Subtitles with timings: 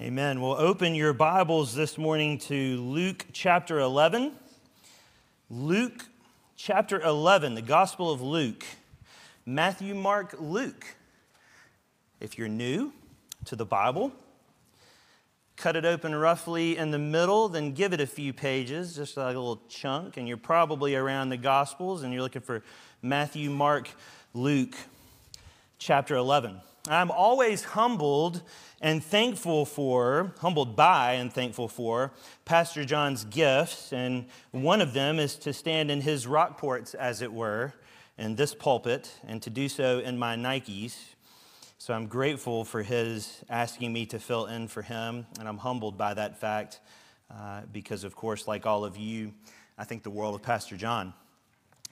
[0.00, 0.40] Amen.
[0.40, 4.30] We'll open your Bibles this morning to Luke chapter 11.
[5.50, 6.04] Luke
[6.54, 8.64] chapter 11, the Gospel of Luke.
[9.44, 10.94] Matthew, Mark, Luke.
[12.20, 12.92] If you're new
[13.46, 14.12] to the Bible,
[15.56, 19.34] cut it open roughly in the middle, then give it a few pages, just like
[19.34, 22.62] a little chunk, and you're probably around the Gospels and you're looking for
[23.02, 23.90] Matthew, Mark,
[24.32, 24.76] Luke
[25.80, 26.60] chapter 11.
[26.92, 28.42] I'm always humbled
[28.80, 32.12] and thankful for, humbled by and thankful for,
[32.44, 33.92] Pastor John's gifts.
[33.92, 37.74] And one of them is to stand in his Rockports, as it were,
[38.16, 40.96] in this pulpit, and to do so in my Nikes.
[41.78, 45.96] So I'm grateful for his asking me to fill in for him, and I'm humbled
[45.96, 46.80] by that fact
[47.30, 49.32] uh, because, of course, like all of you,
[49.76, 51.12] I think the world of Pastor John.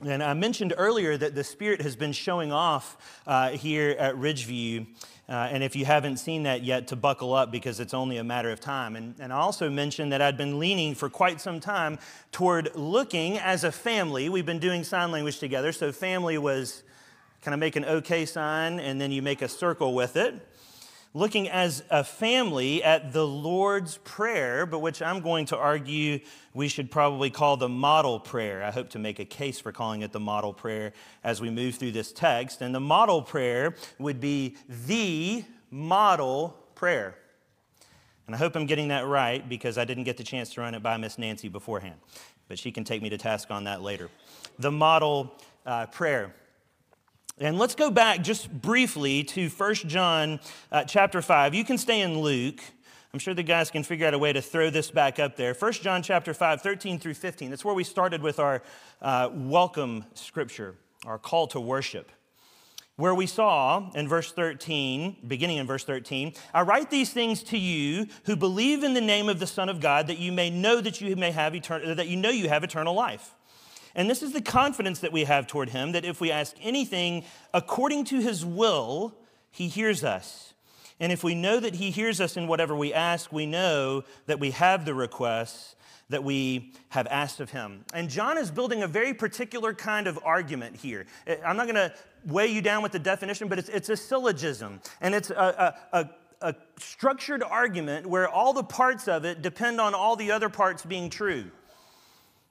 [0.05, 4.87] And I mentioned earlier that the Spirit has been showing off uh, here at Ridgeview.
[5.27, 8.24] Uh, and if you haven't seen that yet, to buckle up because it's only a
[8.24, 8.95] matter of time.
[8.95, 11.98] And, and I also mentioned that I'd been leaning for quite some time
[12.30, 14.29] toward looking as a family.
[14.29, 16.82] We've been doing sign language together, so family was
[17.40, 20.46] kind of make an okay sign, and then you make a circle with it
[21.16, 26.20] looking as a family at the Lord's Prayer, but which I'm going to argue
[26.52, 28.62] we should probably call the model prayer.
[28.62, 30.92] I hope to make a case for calling it the model prayer
[31.24, 32.60] as we move through this text.
[32.60, 37.14] And the model prayer would be the model prayer.
[38.26, 40.74] And I hope I'm getting that right because I didn't get the chance to run
[40.74, 41.96] it by Miss Nancy beforehand,
[42.46, 44.10] but she can take me to task on that later.
[44.59, 46.34] The model uh, prayer.
[47.38, 50.40] And let's go back just briefly to 1 John
[50.73, 51.54] uh, chapter 5.
[51.54, 52.62] You can stay in Luke.
[53.12, 55.52] I'm sure the guys can figure out a way to throw this back up there.
[55.52, 57.51] 1 John chapter 5, 13 through 15.
[57.51, 58.62] That's where we started with our
[59.02, 62.10] uh, welcome scripture, our call to worship.
[62.96, 67.59] Where we saw in verse 13, beginning in verse 13, I write these things to
[67.59, 70.81] you who believe in the name of the Son of God, that you may know
[70.81, 73.35] that you may have eternal, that you know you have eternal life.
[73.97, 77.25] And this is the confidence that we have toward him that if we ask anything
[77.55, 79.17] according to his will,
[79.51, 80.53] he hears us.
[81.01, 84.39] And if we know that he hears us in whatever we ask, we know that
[84.39, 85.77] we have the requests
[86.11, 87.85] that we have asked of him.
[87.93, 91.06] And John is building a very particular kind of argument here.
[91.27, 91.93] Eh, I'm not going to
[92.27, 94.81] weigh you down with the definition, but it's, it's a syllogism.
[95.01, 96.11] And it's a, a, a
[96.43, 100.85] a structured argument where all the parts of it depend on all the other parts
[100.85, 101.51] being true.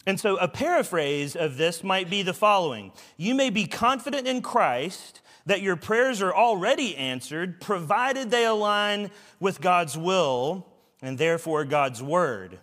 [0.05, 4.41] And so, a paraphrase of this might be the following You may be confident in
[4.41, 10.67] Christ that your prayers are already answered, provided they align with God's will
[11.01, 12.59] and therefore God's word.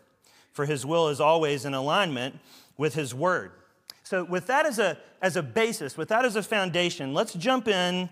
[0.53, 2.39] For his will is always in alignment
[2.77, 3.53] with his word.
[4.05, 7.67] So, with that as a, as a basis, with that as a foundation, let's jump
[7.67, 8.09] in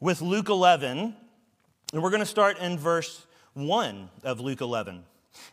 [0.00, 1.14] with Luke 11.
[1.92, 3.24] And we're going to start in verse
[3.54, 5.04] 1 of Luke 11.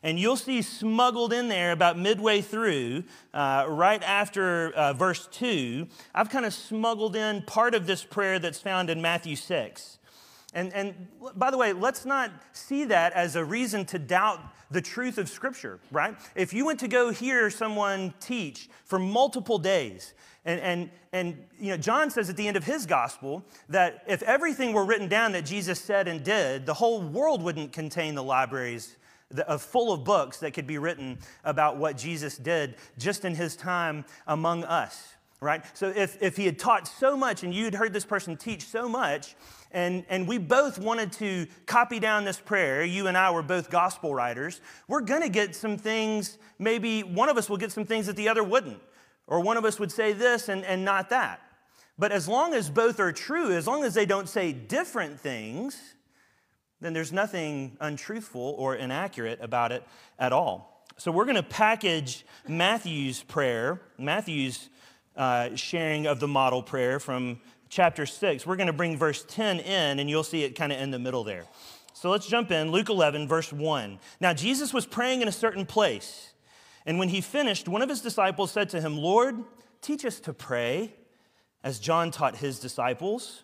[0.03, 3.03] And you'll see smuggled in there about midway through,
[3.33, 8.39] uh, right after uh, verse 2, I've kind of smuggled in part of this prayer
[8.39, 9.97] that's found in Matthew 6.
[10.53, 14.81] And, and by the way, let's not see that as a reason to doubt the
[14.81, 16.15] truth of Scripture, right?
[16.35, 20.13] If you went to go hear someone teach for multiple days,
[20.43, 24.23] and, and, and you know, John says at the end of his gospel that if
[24.23, 28.23] everything were written down that Jesus said and did, the whole world wouldn't contain the
[28.23, 28.97] libraries
[29.47, 33.55] Uh, full of books that could be written about what Jesus did just in his
[33.55, 35.63] time among us, right?
[35.75, 38.65] So if, if he had taught so much and you had heard this person teach
[38.65, 39.35] so much,
[39.71, 43.69] and, and we both wanted to copy down this prayer, you and I were both
[43.69, 48.07] gospel writers, we're gonna get some things, maybe one of us will get some things
[48.07, 48.81] that the other wouldn't,
[49.27, 51.41] or one of us would say this and, and not that.
[51.97, 55.95] But as long as both are true, as long as they don't say different things,
[56.81, 59.87] then there's nothing untruthful or inaccurate about it
[60.19, 60.85] at all.
[60.97, 64.69] So we're going to package Matthew's prayer, Matthew's
[65.15, 68.45] uh, sharing of the model prayer from chapter 6.
[68.45, 70.99] We're going to bring verse 10 in, and you'll see it kind of in the
[70.99, 71.45] middle there.
[71.93, 72.71] So let's jump in.
[72.71, 73.99] Luke 11, verse 1.
[74.19, 76.33] Now, Jesus was praying in a certain place,
[76.85, 79.43] and when he finished, one of his disciples said to him, Lord,
[79.81, 80.93] teach us to pray,
[81.63, 83.43] as John taught his disciples.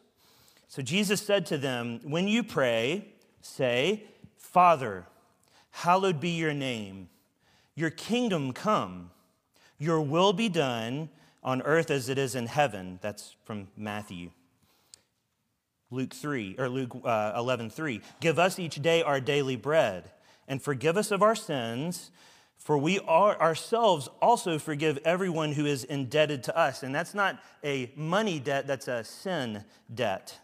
[0.68, 3.14] So Jesus said to them, When you pray,
[3.48, 4.04] Say,
[4.36, 5.06] Father,
[5.72, 7.10] hallowed be your name.
[7.76, 9.12] Your kingdom come.
[9.80, 11.10] Your will be done
[11.44, 13.00] on earth as it is in heaven.
[13.02, 14.32] That's from Matthew.
[15.90, 18.02] Luke 3 or Luke uh, 11 3.
[18.20, 20.12] Give us each day our daily bread
[20.48, 22.12] and forgive us of our sins
[22.58, 27.40] for we are ourselves also forgive everyone who is indebted to us and that's not
[27.64, 29.64] a money debt that's a sin
[29.94, 30.38] debt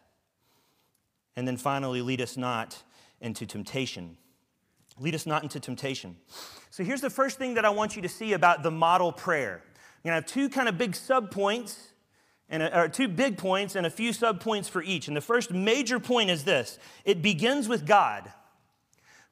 [1.35, 2.83] and then finally lead us not
[3.23, 4.17] into temptation.
[4.99, 6.15] Lead us not into temptation.
[6.69, 9.63] So here's the first thing that I want you to see about the model prayer.
[10.03, 11.75] You're going to have two kind of big subpoints,
[12.49, 15.07] and a, or two big points and a few subpoints for each.
[15.07, 18.31] And the first major point is this it begins with God.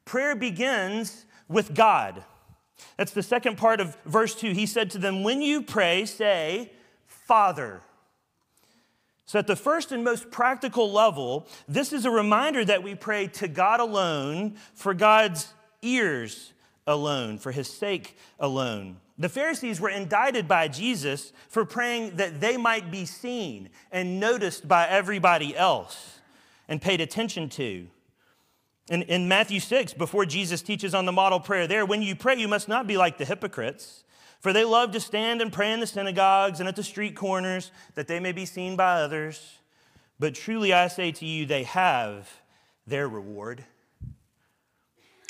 [0.05, 2.23] Prayer begins with God.
[2.97, 4.53] That's the second part of verse 2.
[4.53, 6.71] He said to them, When you pray, say,
[7.05, 7.81] Father.
[9.31, 13.27] So, at the first and most practical level, this is a reminder that we pray
[13.27, 16.51] to God alone, for God's ears
[16.85, 18.97] alone, for his sake alone.
[19.17, 24.67] The Pharisees were indicted by Jesus for praying that they might be seen and noticed
[24.67, 26.19] by everybody else
[26.67, 27.87] and paid attention to.
[28.89, 32.35] In, in Matthew 6, before Jesus teaches on the model prayer there, when you pray,
[32.35, 34.03] you must not be like the hypocrites
[34.41, 37.71] for they love to stand and pray in the synagogues and at the street corners,
[37.95, 39.59] that they may be seen by others.
[40.19, 42.29] But truly I say to you, they have
[42.85, 43.63] their reward.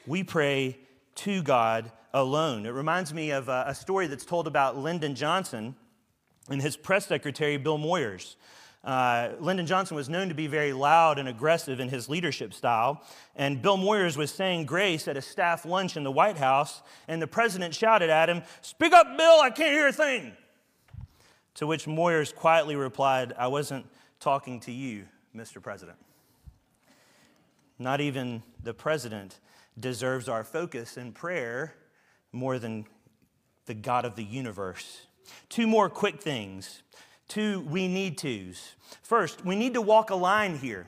[0.07, 0.79] We pray
[1.15, 2.65] to God alone.
[2.65, 5.75] It reminds me of uh, a story that's told about Lyndon Johnson
[6.49, 8.35] and his press secretary, Bill Moyers.
[8.83, 13.03] Uh, Lyndon Johnson was known to be very loud and aggressive in his leadership style.
[13.35, 17.21] And Bill Moyers was saying grace at a staff lunch in the White House, and
[17.21, 20.31] the president shouted at him, Speak up, Bill, I can't hear a thing.
[21.55, 23.85] To which Moyers quietly replied, I wasn't
[24.19, 25.05] talking to you,
[25.35, 25.61] Mr.
[25.61, 25.97] President.
[27.77, 29.39] Not even the president
[29.79, 31.75] deserves our focus in prayer
[32.31, 32.85] more than
[33.65, 35.01] the God of the universe.
[35.49, 36.81] Two more quick things
[37.31, 38.75] two we need tos.
[39.01, 40.87] First, we need to walk a line here.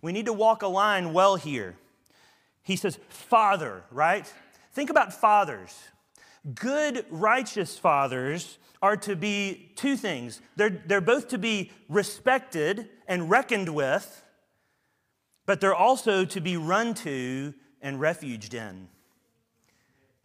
[0.00, 1.76] We need to walk a line well here.
[2.62, 4.32] He says, Father, right?
[4.72, 5.78] Think about fathers.
[6.54, 10.40] Good, righteous fathers are to be two things.
[10.56, 14.24] They're, they're both to be respected and reckoned with,
[15.46, 18.88] but they're also to be run to and refuged in.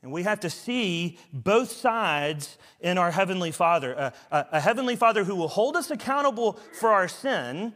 [0.07, 4.95] And we have to see both sides in our Heavenly Father a, a, a, Heavenly
[4.95, 7.74] Father who will hold us accountable for our sin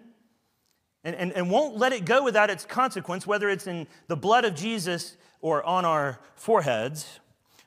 [1.04, 4.46] and, and, and won't let it go without its consequence, whether it's in the blood
[4.46, 7.20] of Jesus or on our foreheads,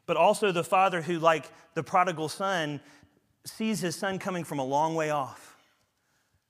[0.07, 1.45] but also the Father who, like
[1.75, 2.81] the prodigal son,
[3.45, 5.59] sees his son coming from a long way off.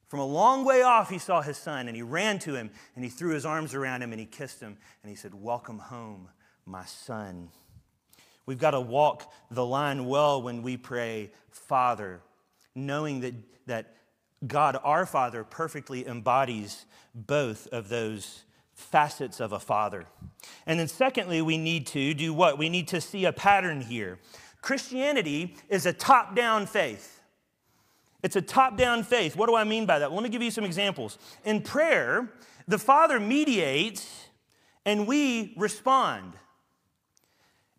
[0.07, 3.05] From a long way off, he saw his son and he ran to him and
[3.05, 6.29] he threw his arms around him and he kissed him and he said, Welcome home,
[6.65, 7.49] my son.
[8.47, 12.21] We've got to walk the line well when we pray, Father,
[12.75, 13.35] knowing that,
[13.67, 13.95] that
[14.47, 18.45] God, our Father, perfectly embodies both of those
[18.75, 20.05] facets of a father.
[20.67, 22.59] And then, secondly, we need to do what?
[22.59, 24.19] We need to see a pattern here.
[24.61, 27.21] Christianity is a top down faith.
[28.23, 29.37] It's a top down faith.
[29.37, 30.11] What do I mean by that?
[30.11, 31.19] Well, let me give you some examples.
[31.45, 32.33] In prayer,
[32.67, 34.29] the Father mediates
[34.87, 36.33] and we respond.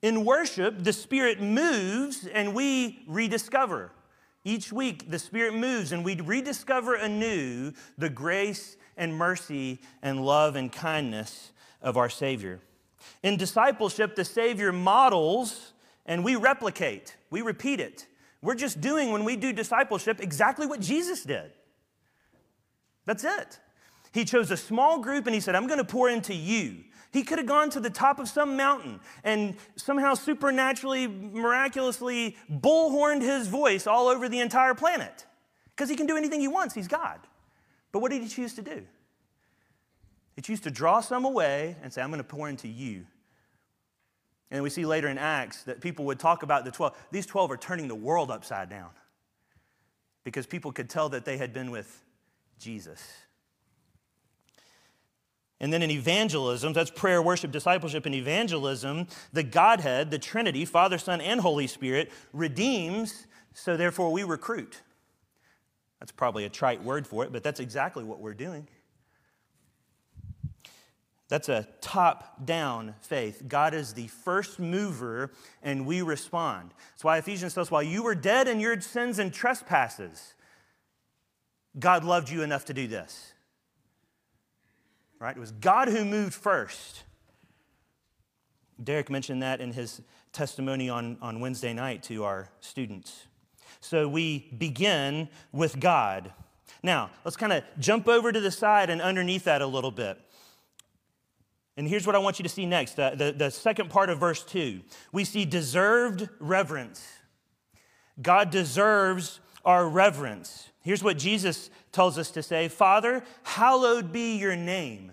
[0.05, 3.91] In worship, the Spirit moves and we rediscover.
[4.43, 10.55] Each week, the Spirit moves and we rediscover anew the grace and mercy and love
[10.57, 12.59] and kindness of our Savior.
[13.23, 15.73] In discipleship, the Savior models
[16.05, 18.05] and we replicate, we repeat it.
[18.43, 21.51] We're just doing, when we do discipleship, exactly what Jesus did.
[23.05, 23.59] That's it.
[24.13, 26.83] He chose a small group and he said, I'm going to pour into you.
[27.15, 33.21] He could have gone to the top of some mountain and somehow supernaturally, miraculously bullhorned
[33.21, 35.25] his voice all over the entire planet
[35.69, 36.75] because he can do anything he wants.
[36.75, 37.21] He's God.
[37.93, 38.85] But what did he choose to do?
[40.35, 43.05] He chose to draw some away and say, I'm going to pour into you.
[44.51, 46.97] And we see later in Acts that people would talk about the 12.
[47.11, 48.89] These 12 are turning the world upside down
[50.25, 52.03] because people could tell that they had been with
[52.59, 53.01] Jesus.
[55.59, 60.97] And then in evangelism, that's prayer, worship, discipleship, and evangelism, the Godhead, the Trinity, Father,
[60.97, 64.81] Son, and Holy Spirit, redeems, so therefore we recruit.
[65.99, 68.67] That's probably a trite word for it, but that's exactly what we're doing.
[71.29, 73.43] That's a top down faith.
[73.47, 75.31] God is the first mover,
[75.63, 76.73] and we respond.
[76.91, 80.35] That's why Ephesians says, while you were dead in your sins and trespasses,
[81.79, 83.33] God loved you enough to do this
[85.19, 85.35] right?
[85.35, 87.03] It was God who moved first.
[88.83, 90.01] Derek mentioned that in his
[90.33, 93.27] testimony on, on Wednesday night to our students.
[93.79, 96.33] So we begin with God.
[96.83, 100.19] Now, let's kind of jump over to the side and underneath that a little bit.
[101.77, 104.19] And here's what I want you to see next the, the, the second part of
[104.19, 104.81] verse 2.
[105.11, 107.05] We see deserved reverence.
[108.21, 110.69] God deserves our reverence.
[110.81, 115.11] Here's what Jesus tells us to say Father, hallowed be your name.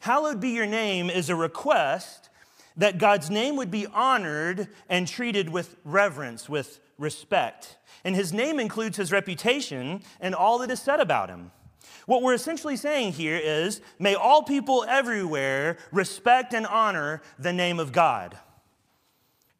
[0.00, 2.30] Hallowed be your name is a request
[2.76, 7.76] that God's name would be honored and treated with reverence, with respect.
[8.04, 11.50] And his name includes his reputation and all that is said about him.
[12.06, 17.78] What we're essentially saying here is may all people everywhere respect and honor the name
[17.78, 18.38] of God.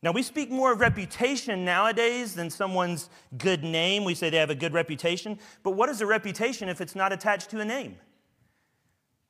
[0.02, 4.04] Now, we speak more of reputation nowadays than someone's good name.
[4.04, 5.38] We say they have a good reputation.
[5.62, 7.96] But what is a reputation if it's not attached to a name?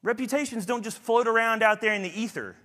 [0.02, 2.56] Reputations don't just float around out there in the ether.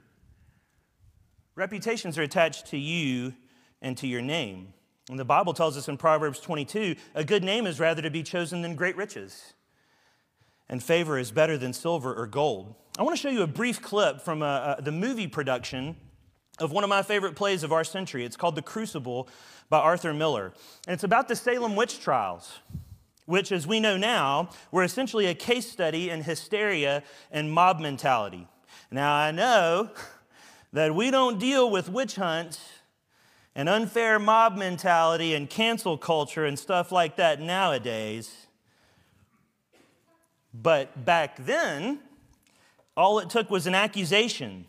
[1.55, 3.33] Reputations are attached to you
[3.81, 4.74] and to your name.
[5.09, 8.24] And the Bible tells us in Proverbs 22 a good name is rather to be
[8.24, 9.53] chosen than great riches,
[10.67, 12.74] and favor is better than silver or gold.
[12.97, 15.95] I want to show you a brief clip from uh, uh, the movie production
[16.59, 18.25] of one of my favorite plays of our century.
[18.25, 19.27] It's called The Crucible
[19.69, 20.53] by Arthur Miller.
[20.88, 22.59] And it's about the Salem witch trials,
[23.25, 28.47] which, as we know now, were essentially a case study in hysteria and mob mentality.
[28.91, 29.89] Now, I know
[30.74, 32.59] that we don't deal with witch hunts
[33.55, 38.47] and unfair mob mentality and cancel culture and stuff like that nowadays.
[40.53, 42.00] But back then,
[42.95, 44.67] all it took was an accusation,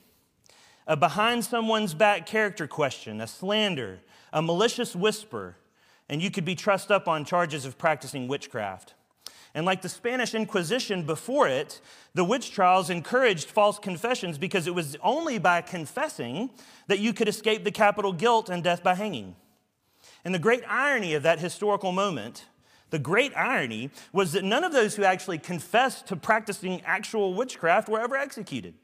[0.87, 4.01] a behind someone's back character question, a slander,
[4.33, 5.57] a malicious whisper,
[6.09, 8.95] and you could be trussed up on charges of practicing witchcraft.
[9.55, 11.81] And like the Spanish Inquisition before it,
[12.15, 16.51] the witch trials encouraged false confessions because it was only by confessing
[16.89, 19.35] that you could escape the capital guilt and death by hanging.
[20.25, 22.45] And the great irony of that historical moment,
[22.91, 27.89] the great irony, was that none of those who actually confessed to practicing actual witchcraft
[27.89, 28.75] were ever executed.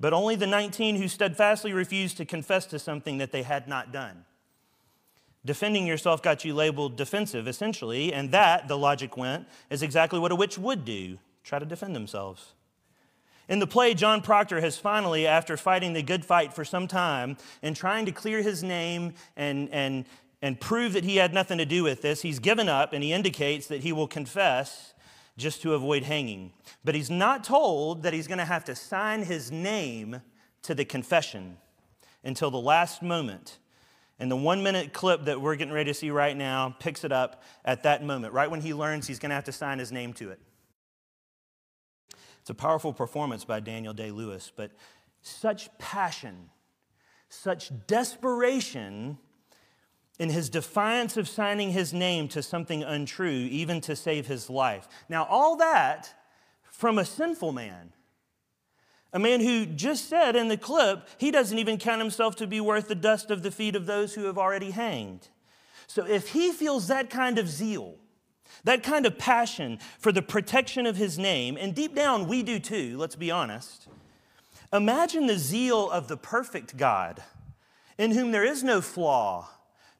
[0.00, 3.92] But only the 19 who steadfastly refused to confess to something that they had not
[3.92, 4.24] done.
[5.44, 10.32] Defending yourself got you labeled defensive, essentially, and that, the logic went, is exactly what
[10.32, 12.52] a witch would do try to defend themselves.
[13.48, 17.38] In the play, John Proctor has finally, after fighting the good fight for some time
[17.62, 20.04] and trying to clear his name and, and,
[20.42, 23.12] and prove that he had nothing to do with this, he's given up and he
[23.12, 24.92] indicates that he will confess
[25.38, 26.52] just to avoid hanging.
[26.84, 30.20] But he's not told that he's going to have to sign his name
[30.62, 31.56] to the confession
[32.22, 33.58] until the last moment
[34.18, 37.12] and the one minute clip that we're getting ready to see right now picks it
[37.12, 39.92] up at that moment, right when he learns he's going to have to sign his
[39.92, 40.40] name to it.
[42.40, 44.72] It's a powerful performance by Daniel Day Lewis, but
[45.22, 46.50] such passion,
[47.28, 49.18] such desperation
[50.18, 54.88] in his defiance of signing his name to something untrue, even to save his life.
[55.08, 56.14] Now, all that
[56.70, 57.92] from a sinful man.
[59.12, 62.60] A man who just said in the clip, he doesn't even count himself to be
[62.60, 65.28] worth the dust of the feet of those who have already hanged.
[65.86, 67.94] So if he feels that kind of zeal,
[68.64, 72.58] that kind of passion for the protection of his name, and deep down we do
[72.58, 73.88] too, let's be honest,
[74.72, 77.22] imagine the zeal of the perfect God
[77.96, 79.48] in whom there is no flaw,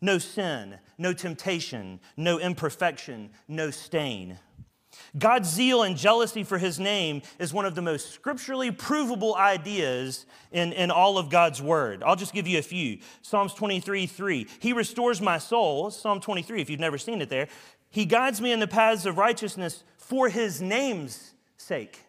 [0.00, 4.38] no sin, no temptation, no imperfection, no stain.
[5.16, 10.26] God's zeal and jealousy for his name is one of the most scripturally provable ideas
[10.52, 12.02] in, in all of God's word.
[12.04, 12.98] I'll just give you a few.
[13.22, 14.46] Psalms 23 3.
[14.60, 15.90] He restores my soul.
[15.90, 17.48] Psalm 23, if you've never seen it there.
[17.90, 22.00] He guides me in the paths of righteousness for his name's sake.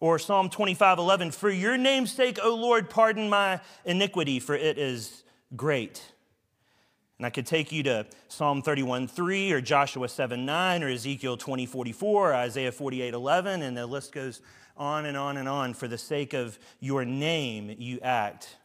[0.00, 1.30] Or Psalm 25 11.
[1.32, 5.24] For your name's sake, O Lord, pardon my iniquity, for it is
[5.56, 6.02] great.
[7.18, 11.36] And I could take you to Psalm 31 3 or Joshua 7 9 or Ezekiel
[11.36, 14.40] 20 44 or Isaiah 48 11, and the list goes
[14.76, 15.74] on and on and on.
[15.74, 18.56] For the sake of your name, you act.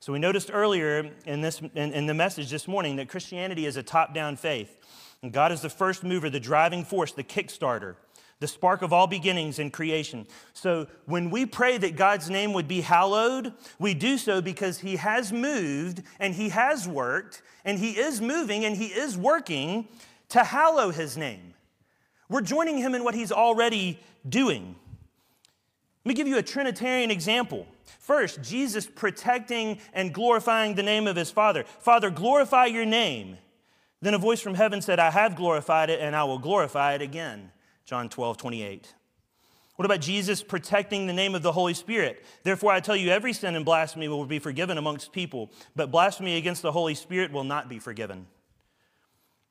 [0.00, 3.76] So we noticed earlier in, this, in, in the message this morning that Christianity is
[3.76, 4.76] a top down faith.
[5.22, 7.94] And God is the first mover, the driving force, the kickstarter
[8.44, 10.26] the spark of all beginnings in creation.
[10.52, 14.96] So when we pray that God's name would be hallowed, we do so because He
[14.96, 19.88] has moved and He has worked and He is moving and He is working
[20.28, 21.54] to hallow His name.
[22.28, 23.98] We're joining Him in what He's already
[24.28, 24.76] doing.
[26.04, 27.66] Let me give you a Trinitarian example.
[27.98, 31.64] First, Jesus protecting and glorifying the name of His Father.
[31.78, 33.38] Father, glorify your name.
[34.02, 37.00] Then a voice from heaven said, I have glorified it and I will glorify it
[37.00, 37.50] again.
[37.84, 38.94] John 12, 28.
[39.76, 42.24] What about Jesus protecting the name of the Holy Spirit?
[42.44, 46.36] Therefore, I tell you, every sin and blasphemy will be forgiven amongst people, but blasphemy
[46.36, 48.26] against the Holy Spirit will not be forgiven.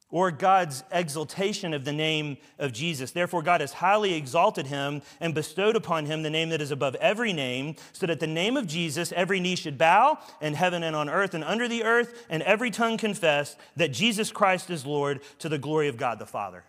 [0.09, 3.11] Or God's exaltation of the name of Jesus.
[3.11, 6.95] Therefore, God has highly exalted him and bestowed upon him the name that is above
[6.95, 10.95] every name, so that the name of Jesus every knee should bow in heaven and
[10.95, 15.21] on earth and under the earth, and every tongue confess that Jesus Christ is Lord
[15.39, 16.63] to the glory of God the Father.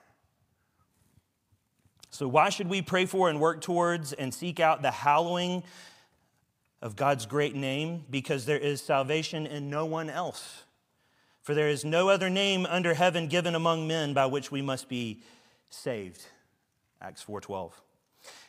[2.15, 5.65] So, why should we pray for and work towards and seek out the hallowing
[6.81, 10.63] of God's great name because there is salvation in no one else.
[11.43, 14.89] For there is no other name under heaven given among men by which we must
[14.89, 15.23] be
[15.71, 16.25] saved.
[17.01, 17.73] Acts 4:12.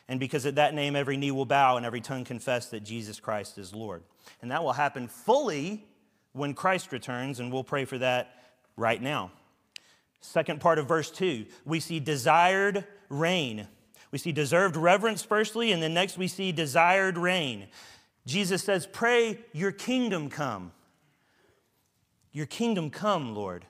[0.06, 3.18] And because at that name every knee will bow and every tongue confess that Jesus
[3.18, 4.04] Christ is Lord.
[4.42, 5.88] And that will happen fully
[6.30, 8.44] when Christ returns, and we'll pray for that
[8.76, 9.32] right now.
[10.20, 13.68] Second part of verse 2, we see desired reign.
[14.10, 17.66] We see deserved reverence firstly, and then next we see desired reign.
[18.26, 20.72] Jesus says, Pray your kingdom come.
[22.32, 23.64] Your kingdom come, Lord.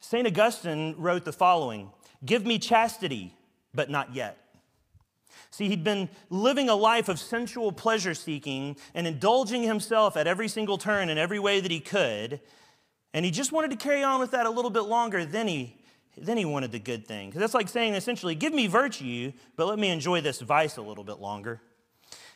[0.00, 0.26] St.
[0.26, 1.90] Augustine wrote the following
[2.24, 3.34] Give me chastity,
[3.74, 4.38] but not yet.
[5.50, 10.48] See, he'd been living a life of sensual pleasure seeking and indulging himself at every
[10.48, 12.40] single turn in every way that he could.
[13.14, 15.24] And he just wanted to carry on with that a little bit longer.
[15.24, 15.77] Then he,
[16.22, 17.28] then he wanted the good thing.
[17.28, 20.82] Because that's like saying essentially, give me virtue, but let me enjoy this vice a
[20.82, 21.60] little bit longer.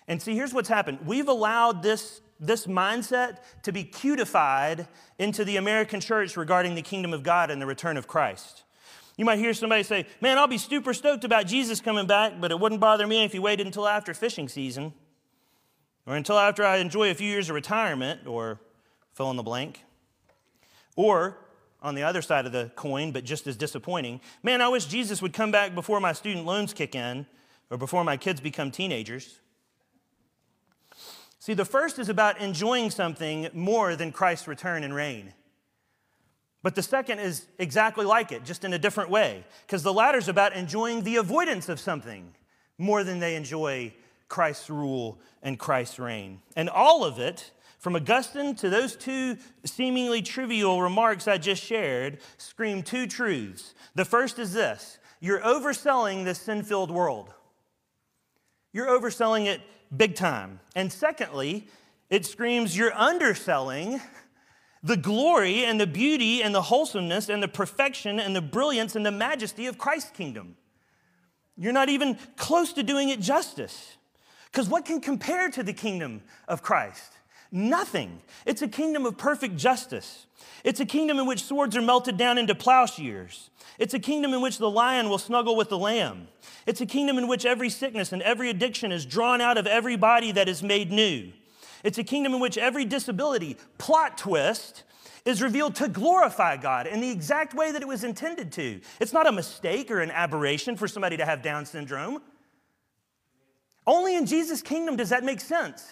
[0.08, 1.00] And see, here's what's happened.
[1.06, 7.12] We've allowed this, this mindset to be cutified into the American church regarding the kingdom
[7.12, 8.64] of God and the return of Christ.
[9.16, 12.50] You might hear somebody say, Man, I'll be super stoked about Jesus coming back, but
[12.50, 14.94] it wouldn't bother me if he waited until after fishing season
[16.06, 18.58] or until after I enjoy a few years of retirement or
[19.14, 19.84] fill in the blank.
[20.96, 21.38] Or
[21.82, 25.20] on the other side of the coin, but just as disappointing, man, I wish Jesus
[25.20, 27.26] would come back before my student loans kick in
[27.70, 29.40] or before my kids become teenagers.
[31.38, 35.32] See, the first is about enjoying something more than Christ's return and reign.
[36.62, 39.44] But the second is exactly like it, just in a different way.
[39.66, 42.32] Because the latter is about enjoying the avoidance of something
[42.78, 43.92] more than they enjoy
[44.28, 46.40] Christ's rule and Christ's reign.
[46.54, 47.50] And all of it,
[47.82, 53.74] from Augustine to those two seemingly trivial remarks I just shared, scream two truths.
[53.96, 57.34] The first is this you're overselling this sin filled world.
[58.72, 59.60] You're overselling it
[59.94, 60.60] big time.
[60.76, 61.66] And secondly,
[62.08, 64.00] it screams you're underselling
[64.84, 69.04] the glory and the beauty and the wholesomeness and the perfection and the brilliance and
[69.04, 70.56] the majesty of Christ's kingdom.
[71.58, 73.96] You're not even close to doing it justice.
[74.52, 77.12] Because what can compare to the kingdom of Christ?
[77.54, 78.22] Nothing.
[78.46, 80.26] It's a kingdom of perfect justice.
[80.64, 83.50] It's a kingdom in which swords are melted down into plowshares.
[83.78, 86.28] It's a kingdom in which the lion will snuggle with the lamb.
[86.66, 89.96] It's a kingdom in which every sickness and every addiction is drawn out of every
[89.96, 91.30] body that is made new.
[91.84, 94.84] It's a kingdom in which every disability, plot twist,
[95.26, 98.80] is revealed to glorify God in the exact way that it was intended to.
[98.98, 102.22] It's not a mistake or an aberration for somebody to have Down syndrome.
[103.86, 105.86] Only in Jesus' kingdom does that make sense.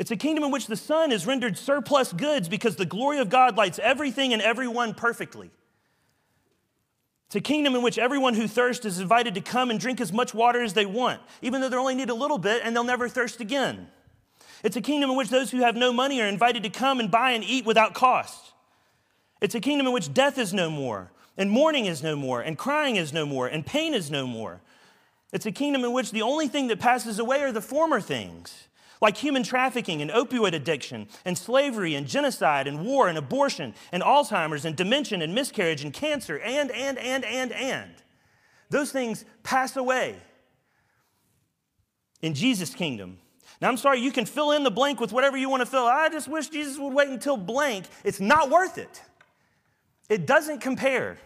[0.00, 3.28] It's a kingdom in which the sun is rendered surplus goods because the glory of
[3.28, 5.50] God lights everything and everyone perfectly.
[7.26, 10.10] It's a kingdom in which everyone who thirsts is invited to come and drink as
[10.10, 12.82] much water as they want, even though they only need a little bit and they'll
[12.82, 13.88] never thirst again.
[14.64, 17.10] It's a kingdom in which those who have no money are invited to come and
[17.10, 18.54] buy and eat without cost.
[19.42, 22.56] It's a kingdom in which death is no more, and mourning is no more, and
[22.56, 24.62] crying is no more, and pain is no more.
[25.30, 28.68] It's a kingdom in which the only thing that passes away are the former things
[29.00, 34.02] like human trafficking and opioid addiction and slavery and genocide and war and abortion and
[34.02, 37.90] Alzheimer's and dementia and miscarriage and cancer and, and, and, and, and.
[38.68, 40.16] Those things pass away
[42.22, 43.18] in Jesus' kingdom.
[43.60, 45.84] Now, I'm sorry, you can fill in the blank with whatever you want to fill.
[45.84, 47.86] I just wish Jesus would wait until blank.
[48.04, 49.02] It's not worth it,
[50.08, 51.18] it doesn't compare.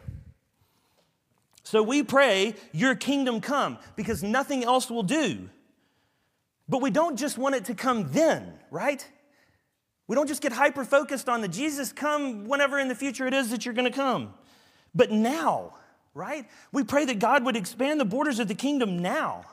[1.66, 5.48] So we pray, Your kingdom come, because nothing else will do.
[6.68, 9.07] But we don't just want it to come then, right?
[10.07, 13.35] We don't just get hyper focused on the Jesus come whenever in the future it
[13.35, 14.35] is that you're going to come.
[14.94, 15.74] But now,
[16.14, 16.46] right?
[16.72, 19.46] We pray that God would expand the borders of the kingdom now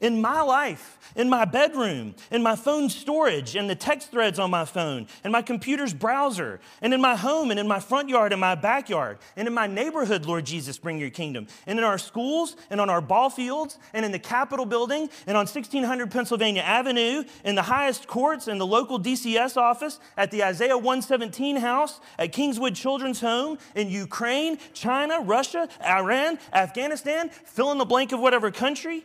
[0.00, 4.50] in my life, in my bedroom, in my phone storage, in the text threads on
[4.50, 8.32] my phone, in my computer's browser, and in my home, and in my front yard,
[8.32, 11.48] and my backyard, and in my neighborhood, Lord Jesus, bring your kingdom.
[11.66, 15.36] And in our schools, and on our ball fields, and in the Capitol building, and
[15.36, 20.44] on 1600 Pennsylvania Avenue, in the highest courts, in the local DCS office, at the
[20.44, 27.78] Isaiah 117 house, at Kingswood Children's Home, in Ukraine, China, Russia, Iran, Afghanistan, fill in
[27.78, 29.04] the blank of whatever country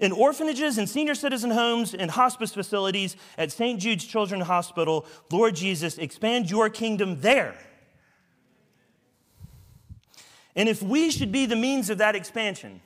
[0.00, 3.80] in orphanages and senior citizen homes and hospice facilities at St.
[3.80, 7.54] Jude's Children's Hospital, Lord Jesus, expand your kingdom there.
[10.56, 12.80] And if we should be the means of that expansion,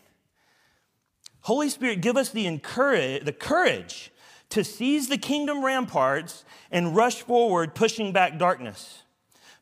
[1.42, 4.10] Holy Spirit, give us the, encourage, the courage
[4.50, 9.02] to seize the kingdom ramparts and rush forward, pushing back darkness.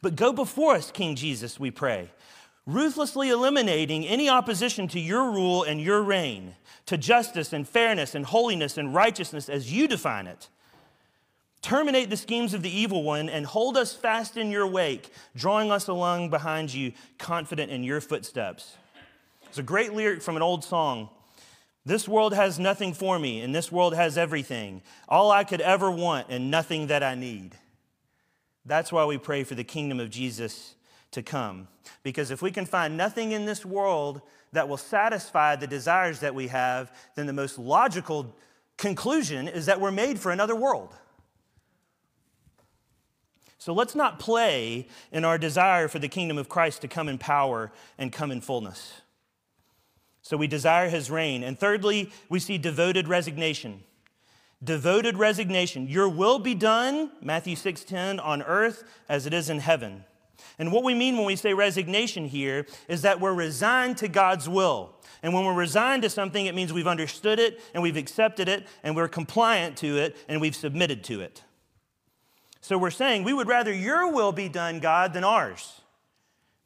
[0.03, 2.11] But go before us, King Jesus, we pray.
[2.67, 8.27] Ruthlessly eliminating any opposition to your rule and your reign, to justice and fairness and
[8.27, 10.49] holiness and righteousness as you define it.
[11.63, 15.71] Terminate the schemes of the evil one and hold us fast in your wake, drawing
[15.71, 18.77] us along behind you, confident in your footsteps.
[19.49, 21.09] It's a great lyric from an old song.
[21.85, 24.83] This world has nothing for me, and this world has everything.
[25.09, 27.57] All I could ever want, and nothing that I need.
[28.65, 30.75] That's why we pray for the kingdom of Jesus
[31.13, 31.69] to come.
[32.03, 36.35] Because if we can find nothing in this world that will satisfy the desires that
[36.35, 38.35] we have, then the most logical
[38.77, 40.95] conclusion is that we're made for another world.
[43.59, 47.19] So let's not play in our desire for the kingdom of Christ to come in
[47.19, 49.01] power and come in fullness.
[50.23, 51.43] So we desire his reign.
[51.43, 53.83] And thirdly, we see devoted resignation.
[54.63, 55.89] Devoted resignation.
[55.89, 60.05] Your will be done, Matthew 6:10, on earth as it is in heaven.
[60.59, 64.49] And what we mean when we say resignation here is that we're resigned to God's
[64.49, 64.95] will.
[65.23, 68.67] And when we're resigned to something, it means we've understood it and we've accepted it
[68.83, 71.43] and we're compliant to it and we've submitted to it.
[72.61, 75.81] So we're saying we would rather your will be done, God, than ours.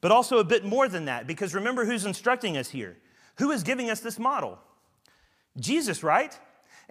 [0.01, 2.97] But also a bit more than that, because remember who's instructing us here.
[3.37, 4.59] Who is giving us this model?
[5.59, 6.39] Jesus, right?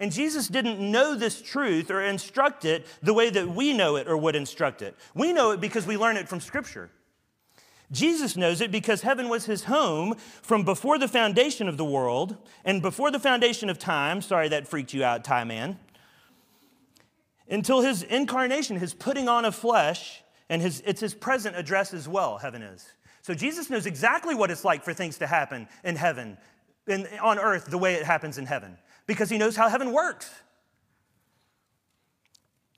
[0.00, 4.08] And Jesus didn't know this truth or instruct it the way that we know it
[4.08, 4.96] or would instruct it.
[5.14, 6.90] We know it because we learn it from Scripture.
[7.92, 12.36] Jesus knows it because heaven was his home from before the foundation of the world
[12.64, 14.22] and before the foundation of time.
[14.22, 15.78] Sorry, that freaked you out, Time Man.
[17.50, 22.08] Until his incarnation, his putting on of flesh, and his, it's his present address as
[22.08, 22.86] well, heaven is.
[23.22, 26.38] So Jesus knows exactly what it's like for things to happen in heaven,
[26.86, 30.30] in, on earth, the way it happens in heaven, because he knows how heaven works.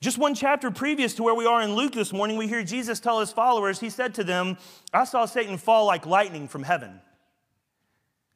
[0.00, 2.98] Just one chapter previous to where we are in Luke this morning, we hear Jesus
[2.98, 4.58] tell his followers, He said to them,
[4.92, 7.00] I saw Satan fall like lightning from heaven.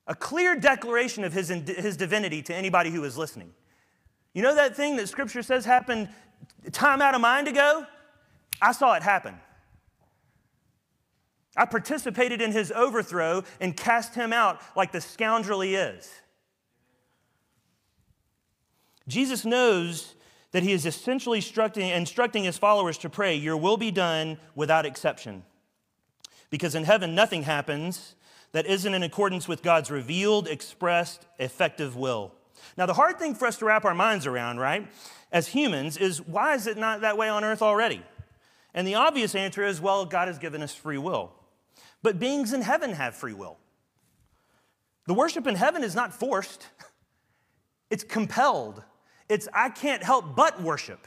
[0.07, 3.53] A clear declaration of his, his divinity to anybody who is listening.
[4.33, 6.09] You know that thing that scripture says happened
[6.71, 7.85] time out of mind ago?
[8.63, 9.35] I saw it happen.
[11.57, 16.09] I participated in his overthrow and cast him out like the scoundrel he is.
[19.09, 20.15] Jesus knows
[20.53, 24.87] that he is essentially instructing, instructing his followers to pray, Your will be done without
[24.87, 25.45] exception.
[26.51, 28.15] Because in heaven, nothing happens
[28.53, 32.33] that isn't in accordance with God's revealed, expressed, effective will.
[32.77, 34.91] Now, the hard thing for us to wrap our minds around, right,
[35.33, 38.03] as humans, is why is it not that way on earth already?
[38.73, 41.33] And the obvious answer is well, God has given us free will.
[42.03, 43.59] But beings in heaven have free will.
[45.07, 46.69] The worship in heaven is not forced,
[47.91, 48.83] it's compelled.
[49.29, 51.07] It's, I can't help but worship.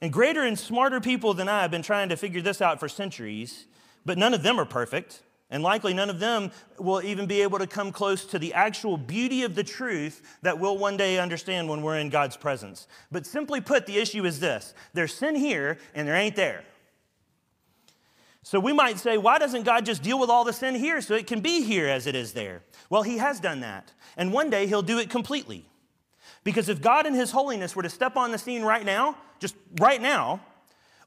[0.00, 2.88] And greater and smarter people than I have been trying to figure this out for
[2.88, 3.66] centuries,
[4.04, 5.22] but none of them are perfect.
[5.50, 8.98] And likely none of them will even be able to come close to the actual
[8.98, 12.86] beauty of the truth that we'll one day understand when we're in God's presence.
[13.10, 16.64] But simply put, the issue is this there's sin here and there ain't there.
[18.42, 21.14] So we might say, why doesn't God just deal with all the sin here so
[21.14, 22.62] it can be here as it is there?
[22.88, 23.92] Well, He has done that.
[24.16, 25.67] And one day He'll do it completely.
[26.48, 29.54] Because if God in His holiness were to step on the scene right now, just
[29.78, 30.40] right now,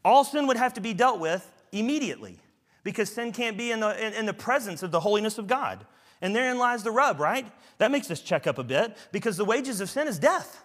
[0.06, 2.38] all sin would have to be dealt with immediately.
[2.84, 5.84] Because sin can't be in the, in, in the presence of the holiness of God.
[6.22, 7.52] And therein lies the rub, right?
[7.80, 10.64] That makes us check up a bit because the wages of sin is death.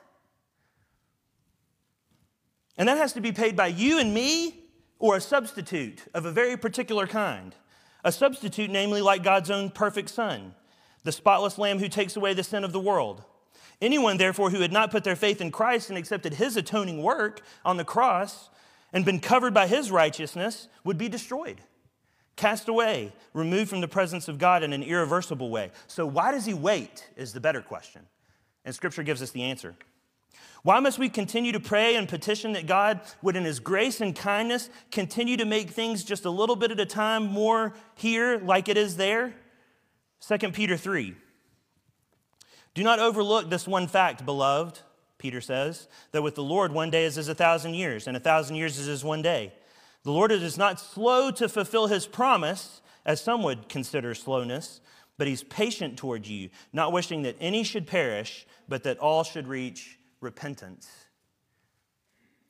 [2.76, 4.62] And that has to be paid by you and me
[4.98, 7.54] or a substitute of a very particular kind.
[8.04, 10.54] A substitute, namely, like God's own perfect Son,
[11.02, 13.24] the spotless Lamb who takes away the sin of the world.
[13.80, 17.42] Anyone, therefore, who had not put their faith in Christ and accepted his atoning work
[17.64, 18.48] on the cross
[18.92, 21.60] and been covered by his righteousness would be destroyed,
[22.36, 25.72] cast away, removed from the presence of God in an irreversible way.
[25.86, 27.08] So, why does he wait?
[27.16, 28.02] Is the better question.
[28.64, 29.76] And Scripture gives us the answer.
[30.62, 34.16] Why must we continue to pray and petition that God would, in His grace and
[34.16, 38.68] kindness, continue to make things just a little bit at a time more here like
[38.68, 39.34] it is there?
[40.26, 41.14] 2 Peter 3.
[42.76, 44.80] Do not overlook this one fact, beloved,
[45.16, 48.20] Peter says, that with the Lord one day is as a thousand years, and a
[48.20, 49.54] thousand years is as one day.
[50.02, 54.82] The Lord is not slow to fulfill His promise, as some would consider slowness,
[55.16, 59.48] but He's patient toward you, not wishing that any should perish, but that all should
[59.48, 60.86] reach repentance.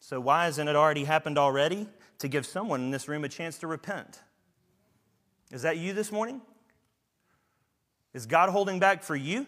[0.01, 1.87] So, why hasn't it already happened already?
[2.19, 4.19] To give someone in this room a chance to repent.
[5.53, 6.41] Is that you this morning?
[8.13, 9.47] Is God holding back for you?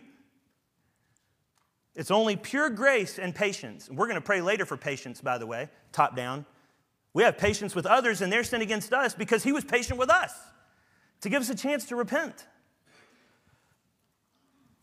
[1.98, 3.90] It's only pure grace and patience.
[3.90, 6.46] We're going to pray later for patience, by the way, top down.
[7.12, 10.08] We have patience with others and their sin against us because He was patient with
[10.08, 10.32] us.
[11.22, 12.46] to give us a chance to repent.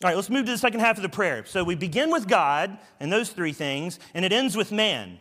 [0.03, 1.45] All right, let's move to the second half of the prayer.
[1.45, 5.19] So we begin with God and those three things, and it ends with man.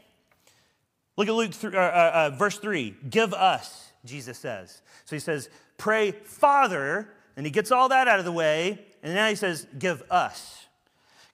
[1.17, 2.97] Look at Luke uh, uh, uh, verse 3.
[3.09, 4.83] Give us, Jesus says.
[5.05, 9.15] So he says, Pray, Father, and he gets all that out of the way, and
[9.15, 10.64] now he says, Give us.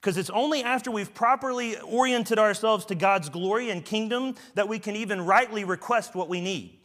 [0.01, 4.79] Because it's only after we've properly oriented ourselves to God's glory and kingdom that we
[4.79, 6.79] can even rightly request what we need.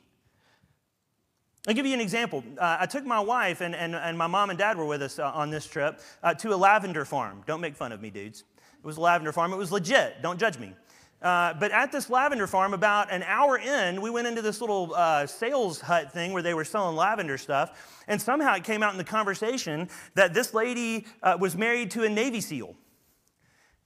[1.68, 2.44] I'll give you an example.
[2.58, 5.18] Uh, I took my wife, and, and, and my mom and dad were with us
[5.18, 7.42] uh, on this trip, uh, to a lavender farm.
[7.48, 8.44] Don't make fun of me, dudes.
[8.78, 9.52] It was a lavender farm.
[9.52, 10.22] It was legit.
[10.22, 10.74] Don't judge me.
[11.22, 14.94] Uh, but at this lavender farm, about an hour in, we went into this little
[14.94, 18.04] uh, sales hut thing where they were selling lavender stuff.
[18.08, 22.04] And somehow it came out in the conversation that this lady uh, was married to
[22.04, 22.76] a Navy SEAL.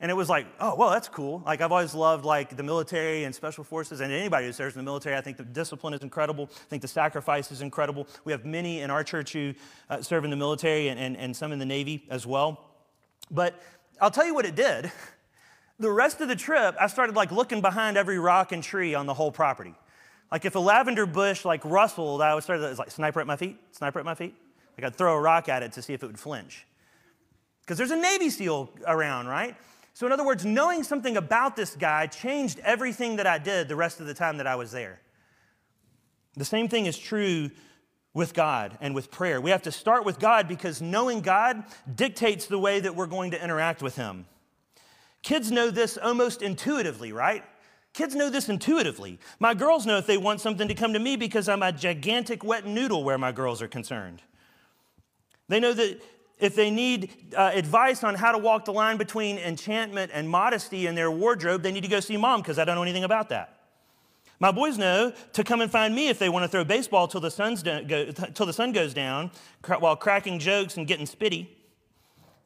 [0.01, 1.43] And it was like, oh, well, that's cool.
[1.45, 4.79] Like, I've always loved, like, the military and special forces, and anybody who serves in
[4.79, 5.17] the military.
[5.17, 6.49] I think the discipline is incredible.
[6.53, 8.07] I think the sacrifice is incredible.
[8.23, 9.53] We have many in our church who
[9.89, 12.69] uh, serve in the military and, and, and some in the Navy as well.
[13.29, 13.61] But
[13.99, 14.91] I'll tell you what it did.
[15.81, 19.05] The rest of the trip, I started, like, looking behind every rock and tree on
[19.05, 19.73] the whole property.
[20.29, 23.37] Like, if a lavender bush, like, rustled, I would start, to, like, sniper at my
[23.37, 24.35] feet, sniper at my feet.
[24.77, 26.67] Like, I'd throw a rock at it to see if it would flinch.
[27.61, 29.55] Because there's a Navy SEAL around, right?
[29.99, 33.75] So, in other words, knowing something about this guy changed everything that I did the
[33.75, 35.01] rest of the time that I was there.
[36.37, 37.51] The same thing is true
[38.13, 39.41] with God and with prayer.
[39.41, 43.31] We have to start with God because knowing God dictates the way that we're going
[43.31, 44.25] to interact with Him.
[45.21, 47.43] Kids know this almost intuitively, right?
[47.91, 49.19] Kids know this intuitively.
[49.37, 52.41] My girls know if they want something to come to me because I'm a gigantic
[52.41, 54.21] wet noodle where my girls are concerned.
[55.49, 56.01] They know that
[56.39, 60.87] if they need uh, advice on how to walk the line between enchantment and modesty
[60.87, 63.29] in their wardrobe, they need to go see mom because I don't know anything about
[63.29, 63.57] that.
[64.39, 67.19] My boys know to come and find me if they want to throw baseball till
[67.19, 69.31] the, sun's do- go, till the sun goes down
[69.79, 71.49] while cracking jokes and getting spitty.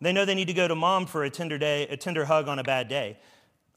[0.01, 2.47] They know they need to go to mom for a tender day, a tender hug
[2.47, 3.19] on a bad day.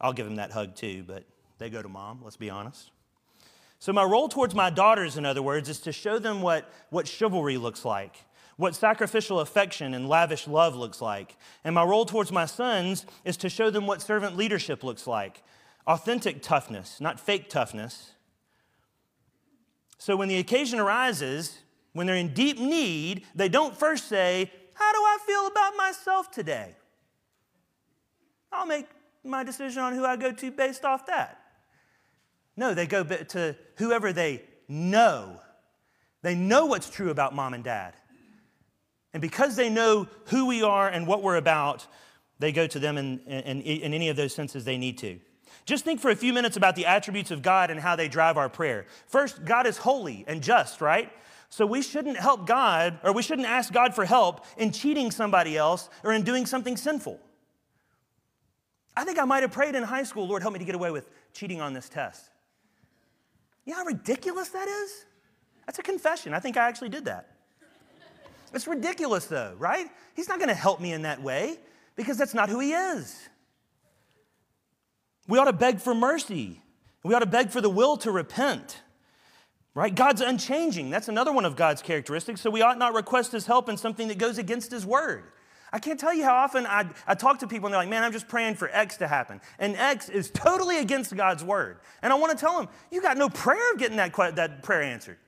[0.01, 1.25] I'll give them that hug too, but
[1.59, 2.91] they go to mom, let's be honest.
[3.79, 7.07] So, my role towards my daughters, in other words, is to show them what, what
[7.07, 8.17] chivalry looks like
[8.57, 11.37] what sacrificial affection and lavish love looks like.
[11.65, 15.43] And my role towards my sons is to show them what servant leadership looks like
[15.87, 18.13] authentic toughness, not fake toughness.
[19.99, 21.59] So when the occasion arises,
[21.93, 26.31] when they're in deep need, they don't first say, How do I feel about myself
[26.31, 26.75] today?
[28.53, 28.87] I'll make
[29.25, 31.41] my decision on who I go to based off that.
[32.57, 35.41] No, they go to whoever they know.
[36.23, 37.95] They know what's true about mom and dad.
[39.17, 41.87] And because they know who we are and what we're about,
[42.39, 45.19] they go to them in, in, in, any of those senses they need to.
[45.65, 48.37] Just think for a few minutes about the attributes of God and how they drive
[48.37, 48.85] our prayer.
[49.07, 51.11] First, God is holy and just, right?
[51.49, 55.57] So we shouldn't help God, or we shouldn't ask God for help in cheating somebody
[55.57, 57.19] else or in doing something sinful.
[58.95, 60.91] I think I might have prayed in high school, Lord, help me to get away
[60.91, 62.29] with cheating on this test.
[63.65, 65.07] You know how ridiculous that is?
[65.65, 66.35] That's a confession.
[66.35, 67.36] I think I actually did that.
[68.53, 69.87] It's ridiculous, though, right?
[70.15, 71.59] He's not going to help me in that way
[71.97, 73.29] because that's not who he is.
[75.29, 76.63] We ought to beg for mercy.
[77.03, 78.83] We ought to beg for the will to repent.
[79.75, 79.95] Right?
[79.95, 80.89] God's unchanging.
[80.89, 82.41] That's another one of God's characteristics.
[82.41, 85.25] So we ought not request his help in something that goes against his word.
[85.73, 88.03] I can't tell you how often I, I talk to people and they're like, man,
[88.03, 89.41] I'm just praying for X to happen.
[89.59, 91.81] And X is totally against God's word.
[92.03, 94.83] And I want to tell them, you got no prayer of getting that, that prayer
[94.83, 95.19] answered.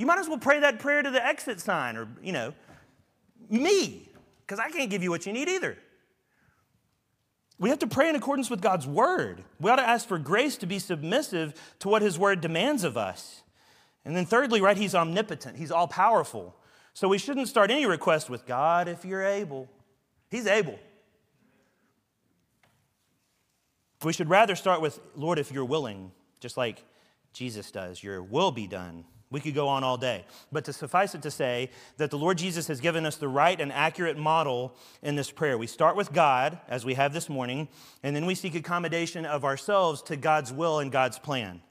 [0.00, 2.54] You might as well pray that prayer to the exit sign or, you know,
[3.50, 4.08] me,
[4.40, 5.76] because I can't give you what you need either.
[7.58, 9.44] We have to pray in accordance with God's word.
[9.60, 12.96] We ought to ask for grace to be submissive to what his word demands of
[12.96, 13.42] us.
[14.06, 16.56] And then, thirdly, right, he's omnipotent, he's all powerful.
[16.94, 19.68] So we shouldn't start any request with God if you're able.
[20.30, 20.78] He's able.
[24.02, 26.10] We should rather start with, Lord, if you're willing,
[26.40, 26.82] just like
[27.34, 28.02] Jesus does.
[28.02, 29.04] Your will be done.
[29.30, 30.24] We could go on all day.
[30.50, 33.60] But to suffice it to say that the Lord Jesus has given us the right
[33.60, 35.56] and accurate model in this prayer.
[35.56, 37.68] We start with God, as we have this morning,
[38.02, 41.62] and then we seek accommodation of ourselves to God's will and God's plan.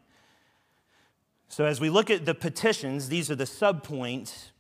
[1.50, 4.52] So as we look at the petitions, these are the subpoints.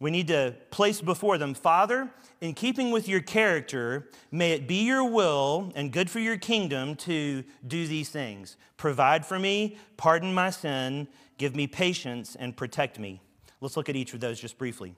[0.00, 2.10] We need to place before them, Father,
[2.40, 6.94] in keeping with your character, may it be your will and good for your kingdom
[6.96, 8.56] to do these things.
[8.76, 13.22] Provide for me, pardon my sin, give me patience, and protect me.
[13.60, 14.94] Let's look at each of those just briefly.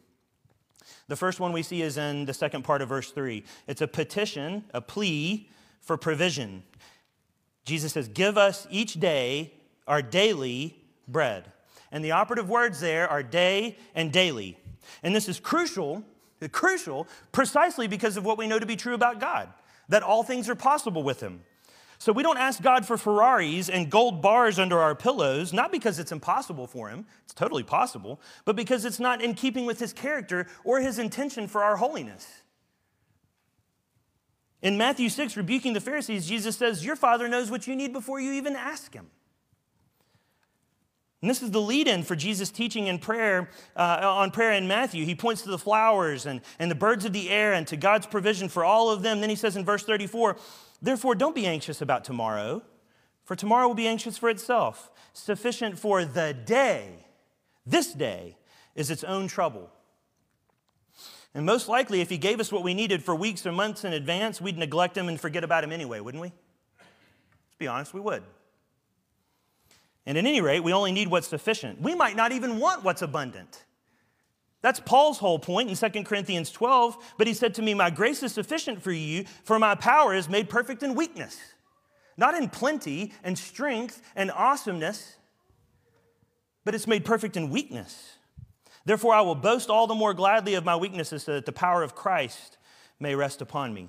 [1.09, 3.45] The first one we see is in the second part of verse 3.
[3.67, 5.49] It's a petition, a plea
[5.81, 6.63] for provision.
[7.65, 9.53] Jesus says, Give us each day
[9.87, 11.53] our daily bread.
[11.93, 14.59] And the operative words there are day and daily.
[15.03, 16.05] And this is crucial,
[16.53, 19.49] crucial precisely because of what we know to be true about God,
[19.89, 21.43] that all things are possible with him.
[22.01, 25.99] So we don't ask God for Ferraris and gold bars under our pillows, not because
[25.99, 29.93] it's impossible for him, it's totally possible, but because it's not in keeping with his
[29.93, 32.27] character or his intention for our holiness.
[34.63, 38.19] In Matthew 6, rebuking the Pharisees, Jesus says, Your Father knows what you need before
[38.19, 39.11] you even ask Him.
[41.23, 44.67] And this is the lead in for Jesus' teaching and prayer uh, on prayer in
[44.67, 45.05] Matthew.
[45.05, 48.07] He points to the flowers and, and the birds of the air and to God's
[48.07, 49.21] provision for all of them.
[49.21, 50.37] Then he says in verse 34,
[50.83, 52.63] Therefore, don't be anxious about tomorrow,
[53.25, 54.91] for tomorrow will be anxious for itself.
[55.13, 57.07] Sufficient for the day,
[57.67, 58.37] this day,
[58.75, 59.71] is its own trouble.
[61.35, 63.93] And most likely, if he gave us what we needed for weeks or months in
[63.93, 66.33] advance, we'd neglect him and forget about him anyway, wouldn't we?
[66.79, 68.23] Let's be honest, we would.
[70.07, 71.81] And at any rate, we only need what's sufficient.
[71.81, 73.65] We might not even want what's abundant.
[74.63, 77.15] That's Paul's whole point in 2 Corinthians 12.
[77.17, 80.29] But he said to me, My grace is sufficient for you, for my power is
[80.29, 81.39] made perfect in weakness.
[82.17, 85.17] Not in plenty and strength and awesomeness,
[86.65, 88.17] but it's made perfect in weakness.
[88.85, 91.83] Therefore, I will boast all the more gladly of my weaknesses so that the power
[91.83, 92.59] of Christ
[92.99, 93.89] may rest upon me.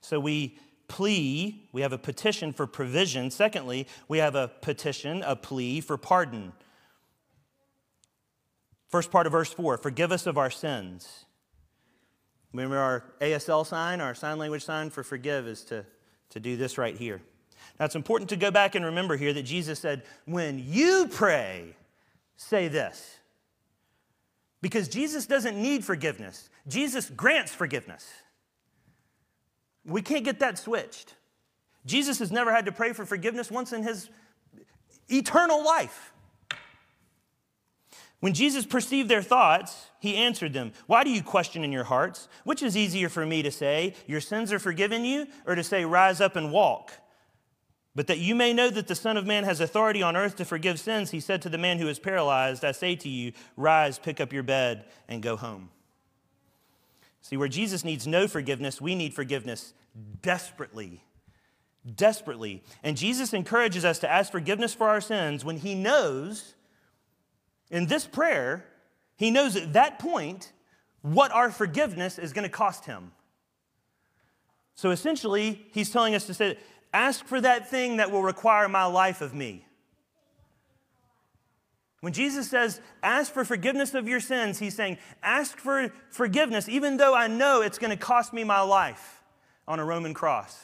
[0.00, 3.30] So we plea, we have a petition for provision.
[3.30, 6.52] Secondly, we have a petition, a plea for pardon.
[8.96, 11.26] First part of verse 4 Forgive us of our sins.
[12.54, 15.84] Remember our ASL sign, our sign language sign for forgive is to,
[16.30, 17.20] to do this right here.
[17.78, 21.76] Now it's important to go back and remember here that Jesus said, When you pray,
[22.38, 23.18] say this.
[24.62, 28.08] Because Jesus doesn't need forgiveness, Jesus grants forgiveness.
[29.84, 31.16] We can't get that switched.
[31.84, 34.08] Jesus has never had to pray for forgiveness once in his
[35.10, 36.14] eternal life.
[38.20, 42.28] When Jesus perceived their thoughts, he answered them, Why do you question in your hearts?
[42.44, 45.84] Which is easier for me to say, Your sins are forgiven you, or to say,
[45.84, 46.92] Rise up and walk?
[47.96, 50.44] But that you may know that the Son of Man has authority on earth to
[50.44, 53.98] forgive sins, he said to the man who was paralyzed, I say to you, rise,
[53.98, 55.70] pick up your bed, and go home.
[57.22, 59.72] See, where Jesus needs no forgiveness, we need forgiveness
[60.20, 61.02] desperately.
[61.94, 62.62] Desperately.
[62.84, 66.54] And Jesus encourages us to ask forgiveness for our sins when he knows,
[67.70, 68.64] in this prayer,
[69.16, 70.52] he knows at that point
[71.02, 73.12] what our forgiveness is going to cost him.
[74.74, 76.58] So essentially, he's telling us to say,
[76.92, 79.66] Ask for that thing that will require my life of me.
[82.00, 86.98] When Jesus says, ask for forgiveness of your sins, he's saying, ask for forgiveness, even
[86.98, 89.22] though I know it's going to cost me my life
[89.66, 90.56] on a Roman cross.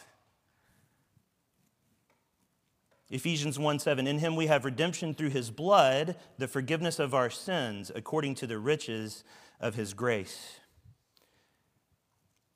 [3.13, 7.29] Ephesians 1 7, in him we have redemption through his blood, the forgiveness of our
[7.29, 9.23] sins, according to the riches
[9.61, 10.59] of his grace.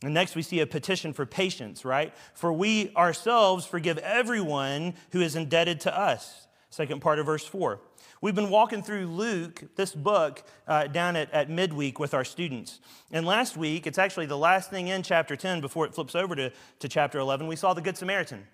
[0.03, 2.15] And next, we see a petition for patience, right?
[2.35, 6.47] For we ourselves forgive everyone who is indebted to us.
[6.71, 7.79] Second part of verse 4.
[8.23, 12.81] We've been walking through Luke, this book, uh, down at, at midweek with our students.
[13.13, 16.35] And last week, it's actually the last thing in chapter 10 before it flips over
[16.35, 18.47] to, to chapter 11, we saw the Good Samaritan.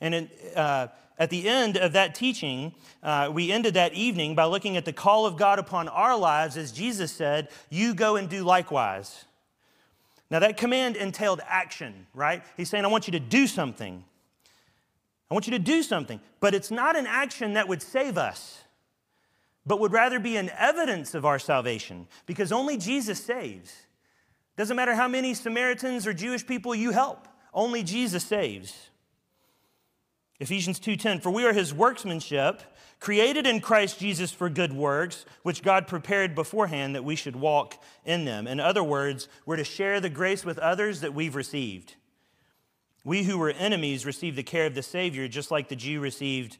[0.00, 4.44] And in, uh, at the end of that teaching, uh, we ended that evening by
[4.44, 8.28] looking at the call of God upon our lives as Jesus said, You go and
[8.28, 9.24] do likewise.
[10.30, 12.42] Now, that command entailed action, right?
[12.56, 14.02] He's saying, I want you to do something.
[15.30, 16.20] I want you to do something.
[16.40, 18.62] But it's not an action that would save us,
[19.66, 23.74] but would rather be an evidence of our salvation because only Jesus saves.
[24.56, 28.90] Doesn't matter how many Samaritans or Jewish people you help, only Jesus saves.
[30.42, 32.62] Ephesians 2:10 For we are his workmanship
[32.98, 37.80] created in Christ Jesus for good works, which God prepared beforehand that we should walk
[38.04, 38.48] in them.
[38.48, 41.94] In other words, we're to share the grace with others that we've received.
[43.04, 46.58] We who were enemies received the care of the Savior, just like the Jew received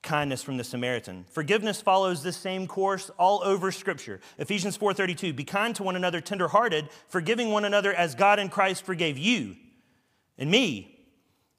[0.00, 1.26] kindness from the Samaritan.
[1.30, 4.20] Forgiveness follows this same course all over Scripture.
[4.38, 8.86] Ephesians 4:32, be kind to one another, tenderhearted, forgiving one another as God in Christ
[8.86, 9.56] forgave you
[10.38, 10.91] and me.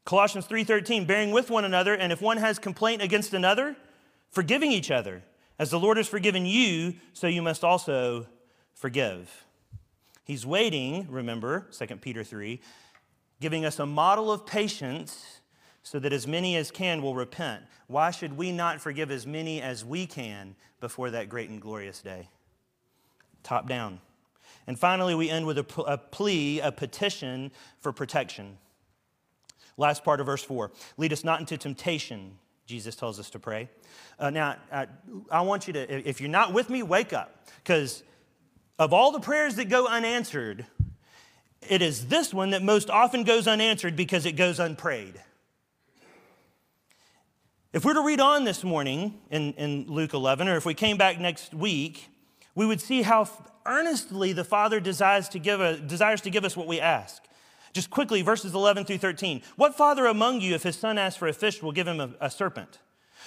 [0.06, 3.76] Colossians 3:13, bearing with one another, and if one has complaint against another,
[4.32, 5.24] forgiving each other.
[5.60, 8.28] As the Lord has forgiven you, so you must also
[8.74, 9.46] forgive.
[10.26, 12.60] He's waiting, remember, 2 Peter 3,
[13.40, 15.42] giving us a model of patience
[15.84, 17.64] so that as many as can will repent.
[17.88, 22.02] Why should we not forgive as many as we can before that great and glorious
[22.02, 22.30] day?
[23.44, 24.00] Top down.
[24.66, 28.58] And finally, we end with a, a plea, a petition for protection.
[29.78, 33.70] Last part of verse 4 Lead us not into temptation Jesus tells us to pray.
[34.18, 34.88] Uh, now, I,
[35.30, 37.46] I want you to, if you're not with me, wake up.
[37.58, 38.04] Because
[38.80, 40.66] of all the prayers that go unanswered,
[41.70, 45.22] it is this one that most often goes unanswered because it goes unprayed.
[47.74, 50.96] If we're to read on this morning in, in Luke 11, or if we came
[50.96, 52.10] back next week,
[52.56, 53.28] we would see how
[53.66, 57.24] earnestly the Father desires to give, a, desires to give us what we ask.
[57.74, 59.42] Just quickly, verses 11 through 13.
[59.56, 62.12] What father among you, if his son asks for a fish, will give him a,
[62.22, 62.80] a serpent?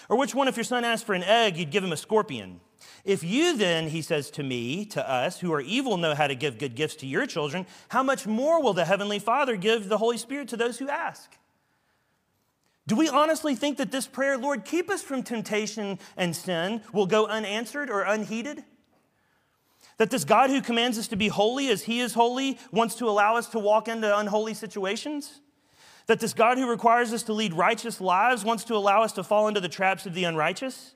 [0.08, 2.60] Or which one, if your son asks for an egg, you'd give him a scorpion?
[3.04, 6.34] If you then, he says to me, to us, who are evil, know how to
[6.34, 9.98] give good gifts to your children, how much more will the Heavenly Father give the
[9.98, 11.36] Holy Spirit to those who ask?
[12.86, 17.06] Do we honestly think that this prayer, Lord, keep us from temptation and sin, will
[17.06, 18.64] go unanswered or unheeded?
[19.98, 23.06] That this God who commands us to be holy as he is holy wants to
[23.06, 25.40] allow us to walk into unholy situations?
[26.06, 29.24] That this God who requires us to lead righteous lives wants to allow us to
[29.24, 30.94] fall into the traps of the unrighteous?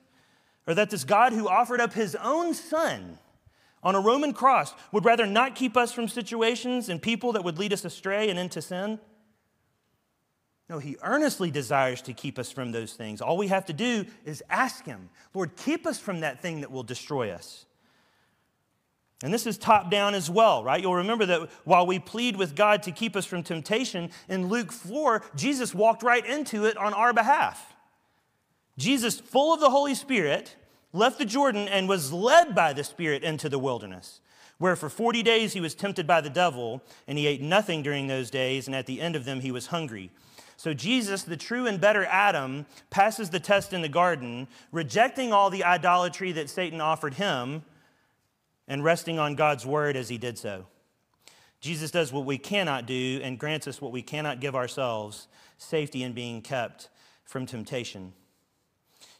[0.67, 3.17] Or that this God who offered up his own son
[3.83, 7.57] on a Roman cross would rather not keep us from situations and people that would
[7.57, 8.99] lead us astray and into sin?
[10.69, 13.19] No, he earnestly desires to keep us from those things.
[13.19, 16.71] All we have to do is ask him, Lord, keep us from that thing that
[16.71, 17.65] will destroy us.
[19.23, 20.81] And this is top down as well, right?
[20.81, 24.71] You'll remember that while we plead with God to keep us from temptation, in Luke
[24.71, 27.75] 4, Jesus walked right into it on our behalf.
[28.77, 30.55] Jesus, full of the Holy Spirit,
[30.91, 34.21] left the Jordan and was led by the Spirit into the wilderness,
[34.57, 38.07] where for 40 days he was tempted by the devil, and he ate nothing during
[38.07, 40.09] those days, and at the end of them he was hungry.
[40.57, 45.49] So Jesus, the true and better Adam, passes the test in the garden, rejecting all
[45.49, 47.63] the idolatry that Satan offered him
[48.67, 50.65] and resting on God's word as he did so.
[51.59, 56.03] Jesus does what we cannot do and grants us what we cannot give ourselves safety
[56.03, 56.89] in being kept
[57.23, 58.13] from temptation.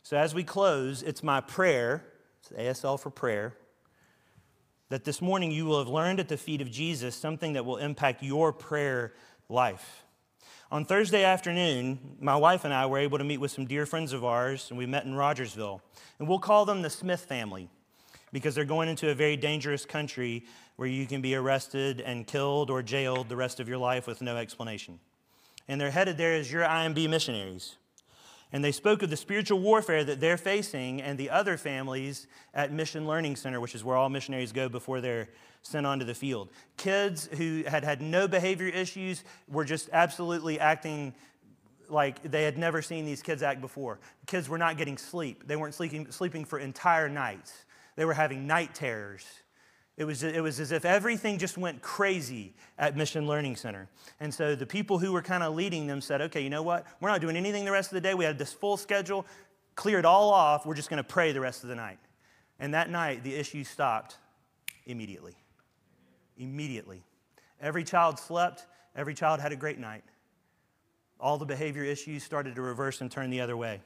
[0.04, 2.04] So, as we close, it's my prayer,
[2.40, 3.56] it's ASL for prayer,
[4.90, 7.78] that this morning you will have learned at the feet of Jesus something that will
[7.78, 9.14] impact your prayer
[9.48, 10.04] life.
[10.72, 14.14] On Thursday afternoon, my wife and I were able to meet with some dear friends
[14.14, 15.82] of ours, and we met in Rogersville.
[16.18, 17.70] And we'll call them the Smith family
[18.32, 22.70] because they're going into a very dangerous country where you can be arrested and killed
[22.70, 25.00] or jailed the rest of your life with no explanation.
[25.68, 27.78] And they're headed there as your IMB missionaries.
[28.54, 32.74] And they spoke of the spiritual warfare that they're facing and the other families at
[32.74, 35.30] Mission Learning Center, which is where all missionaries go before they're
[35.62, 36.50] sent onto the field.
[36.76, 41.14] Kids who had had no behavior issues were just absolutely acting
[41.88, 44.00] like they had never seen these kids act before.
[44.26, 45.48] Kids were not getting sleep.
[45.48, 47.66] They weren't sleeping, sleeping for entire nights.
[47.96, 49.26] They were having night terrors.
[49.98, 53.90] It was, it was as if everything just went crazy at Mission Learning Center.
[54.20, 56.88] And so the people who were kind of leading them said, okay, you know what?
[57.00, 58.14] We're not doing anything the rest of the day.
[58.14, 59.26] We had this full schedule,
[59.76, 60.66] clear it all off.
[60.66, 62.00] We're just going to pray the rest of the night.
[62.60, 64.18] And that night, the issue stopped
[64.86, 65.36] immediately
[66.42, 67.04] immediately.
[67.60, 68.66] Every child slept,
[68.96, 70.04] every child had a great night.
[71.20, 73.82] All the behavior issues started to reverse and turn the other way.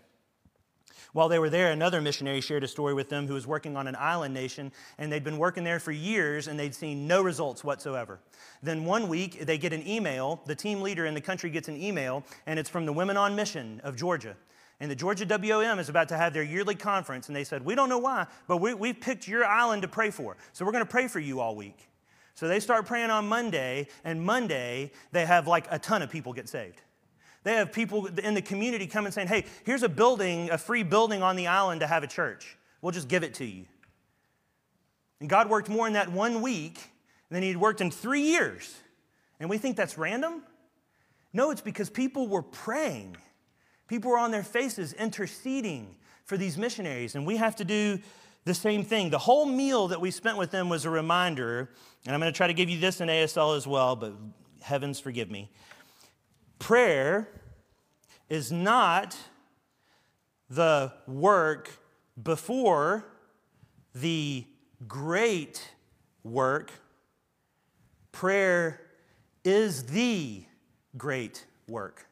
[1.13, 3.87] While they were there, another missionary shared a story with them who was working on
[3.87, 7.63] an island nation, and they'd been working there for years and they'd seen no results
[7.63, 8.19] whatsoever.
[8.61, 10.41] Then one week, they get an email.
[10.45, 13.35] The team leader in the country gets an email, and it's from the Women on
[13.35, 14.35] Mission of Georgia.
[14.79, 17.75] And the Georgia WOM is about to have their yearly conference, and they said, We
[17.75, 20.35] don't know why, but we, we've picked your island to pray for.
[20.51, 21.87] So we're going to pray for you all week.
[22.33, 26.33] So they start praying on Monday, and Monday they have like a ton of people
[26.33, 26.81] get saved.
[27.45, 30.81] They have people in the community come and saying, hey, here's a building, a free
[30.81, 32.57] building on the island to have a church.
[32.81, 33.65] We'll just give it to you.
[35.19, 36.79] And God worked more in that one week
[37.29, 38.75] than he'd worked in three years.
[39.39, 40.41] And we think that's random?
[41.33, 43.15] No, it's because people were praying.
[43.87, 47.13] People were on their faces interceding for these missionaries.
[47.13, 47.99] And we have to do
[48.45, 49.11] the same thing.
[49.11, 51.69] The whole meal that we spent with them was a reminder,
[52.07, 54.13] and I'm going to try to give you this in ASL as well, but
[54.61, 55.51] heavens forgive me.
[56.59, 57.27] Prayer
[58.29, 59.15] is not
[60.49, 61.69] the work
[62.21, 63.05] before
[63.93, 64.45] the
[64.87, 65.73] great
[66.23, 66.71] work.
[68.11, 68.81] Prayer
[69.43, 70.43] is the
[70.97, 72.07] great work.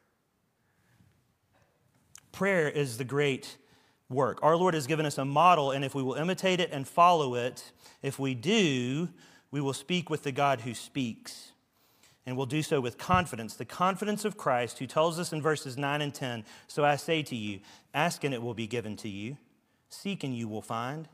[2.31, 3.57] Prayer is the great
[4.09, 4.39] work.
[4.41, 7.35] Our Lord has given us a model, and if we will imitate it and follow
[7.35, 7.71] it,
[8.01, 9.09] if we do,
[9.51, 11.52] we will speak with the God who speaks.
[12.25, 15.77] And we'll do so with confidence, the confidence of Christ, who tells us in verses
[15.77, 17.59] 9 and 10 So I say to you,
[17.93, 19.37] ask and it will be given to you,
[19.89, 21.09] seek and you will find,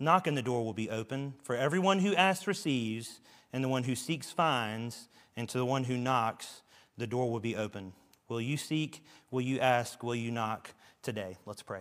[0.00, 1.34] knock and the door will be open.
[1.42, 3.20] For everyone who asks receives,
[3.52, 6.62] and the one who seeks finds, and to the one who knocks,
[6.96, 7.92] the door will be open.
[8.28, 9.04] Will you seek?
[9.30, 10.02] Will you ask?
[10.02, 11.36] Will you knock today?
[11.46, 11.80] Let's pray.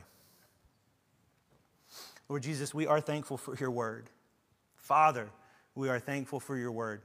[2.29, 4.09] Lord Jesus, we are thankful for your word.
[4.75, 5.29] Father,
[5.75, 7.01] we are thankful for your word.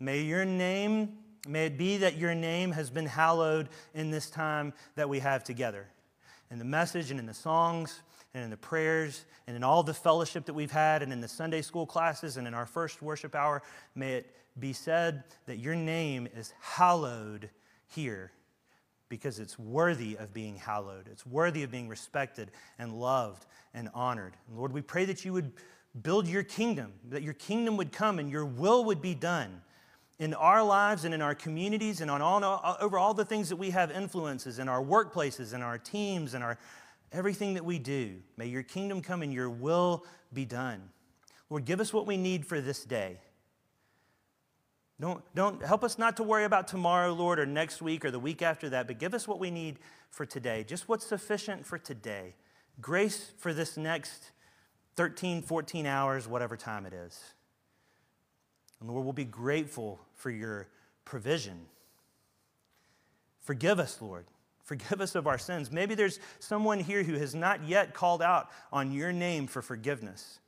[0.00, 4.72] May your name, may it be that your name has been hallowed in this time
[4.94, 5.88] that we have together.
[6.50, 8.00] In the message and in the songs
[8.32, 11.28] and in the prayers and in all the fellowship that we've had and in the
[11.28, 13.62] Sunday school classes and in our first worship hour,
[13.96, 17.50] may it be said that your name is hallowed
[17.88, 18.30] here
[19.08, 21.08] because it's worthy of being hallowed.
[21.10, 24.36] It's worthy of being respected and loved and honored.
[24.46, 25.52] And Lord, we pray that you would
[26.02, 29.62] build your kingdom, that your kingdom would come and your will would be done
[30.18, 33.56] in our lives and in our communities and on all, over all the things that
[33.56, 36.58] we have influences in our workplaces and our teams and our
[37.12, 38.16] everything that we do.
[38.36, 40.90] May your kingdom come and your will be done.
[41.50, 43.18] Lord, give us what we need for this day.
[45.00, 48.18] Don't, don't help us not to worry about tomorrow, Lord, or next week or the
[48.18, 49.78] week after that, but give us what we need
[50.10, 52.34] for today, just what's sufficient for today.
[52.80, 54.32] Grace for this next
[54.96, 57.20] 13, 14 hours, whatever time it is.
[58.80, 60.68] And Lord, we'll be grateful for your
[61.04, 61.66] provision.
[63.40, 64.26] Forgive us, Lord.
[64.62, 65.72] Forgive us of our sins.
[65.72, 70.40] Maybe there's someone here who has not yet called out on your name for forgiveness.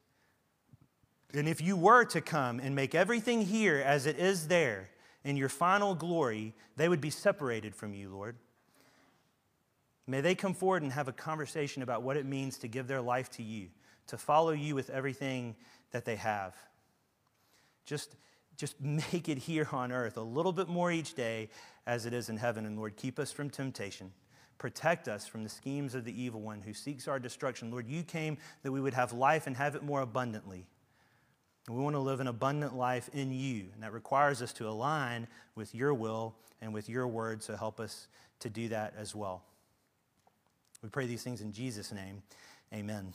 [1.33, 4.91] And if you were to come and make everything here as it is there
[5.25, 8.37] in your final glory, they would be separated from you, Lord.
[10.07, 13.01] May they come forward and have a conversation about what it means to give their
[13.01, 13.69] life to you,
[14.09, 15.55] to follow you with everything
[15.93, 16.55] that they have.
[17.91, 18.15] Just,
[18.57, 18.81] just
[19.13, 21.51] make it here on earth a little bit more each day
[21.89, 22.65] as it is in heaven.
[22.65, 24.13] And Lord, keep us from temptation.
[24.59, 27.73] Protect us from the schemes of the evil one who seeks our destruction.
[27.73, 30.67] Lord, you came that we would have life and have it more abundantly.
[31.69, 35.27] We want to live an abundant life in you, and that requires us to align
[35.57, 38.07] with your will and with your word, so help us
[38.41, 39.43] to do that as well.
[40.83, 42.23] We pray these things in Jesus' name.
[42.73, 43.13] Amen.